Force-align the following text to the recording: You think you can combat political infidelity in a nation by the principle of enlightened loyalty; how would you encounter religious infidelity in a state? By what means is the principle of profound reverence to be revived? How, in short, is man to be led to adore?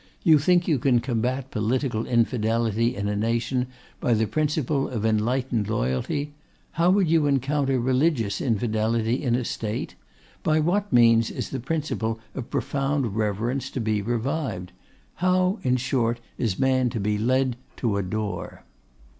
You 0.23 0.39
think 0.39 0.67
you 0.67 0.79
can 0.79 0.99
combat 0.99 1.51
political 1.51 2.07
infidelity 2.07 2.95
in 2.95 3.07
a 3.07 3.15
nation 3.15 3.67
by 3.99 4.15
the 4.15 4.25
principle 4.25 4.89
of 4.89 5.05
enlightened 5.05 5.69
loyalty; 5.69 6.33
how 6.71 6.89
would 6.89 7.07
you 7.07 7.27
encounter 7.27 7.79
religious 7.79 8.41
infidelity 8.41 9.21
in 9.21 9.35
a 9.35 9.45
state? 9.45 9.93
By 10.41 10.59
what 10.59 10.91
means 10.91 11.29
is 11.29 11.51
the 11.51 11.59
principle 11.59 12.19
of 12.33 12.49
profound 12.49 13.15
reverence 13.15 13.69
to 13.69 13.79
be 13.79 14.01
revived? 14.01 14.71
How, 15.17 15.59
in 15.61 15.75
short, 15.77 16.19
is 16.35 16.57
man 16.57 16.89
to 16.89 16.99
be 16.99 17.19
led 17.19 17.55
to 17.77 17.95
adore? 17.97 18.63